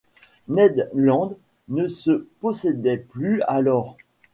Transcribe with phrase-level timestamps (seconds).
[0.47, 1.35] Ned Land
[1.69, 3.97] ne se possédait plus alors.